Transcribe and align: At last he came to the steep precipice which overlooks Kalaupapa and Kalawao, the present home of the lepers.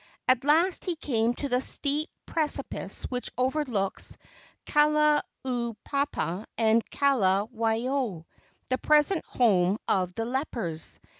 At 0.27 0.43
last 0.43 0.85
he 0.85 0.95
came 0.95 1.35
to 1.35 1.47
the 1.47 1.61
steep 1.61 2.09
precipice 2.25 3.03
which 3.09 3.29
overlooks 3.37 4.17
Kalaupapa 4.65 6.45
and 6.57 6.83
Kalawao, 6.89 8.25
the 8.71 8.77
present 8.79 9.23
home 9.27 9.77
of 9.87 10.15
the 10.15 10.25
lepers. 10.25 10.99